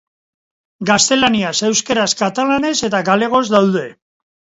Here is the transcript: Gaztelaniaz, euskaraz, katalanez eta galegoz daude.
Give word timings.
Gaztelaniaz, 0.89 1.51
euskaraz, 1.67 2.05
katalanez 2.21 2.73
eta 2.89 3.03
galegoz 3.11 3.43
daude. 3.57 3.85